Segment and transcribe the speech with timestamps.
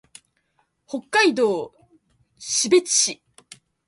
[0.87, 1.71] 北海道
[2.39, 3.21] 士別市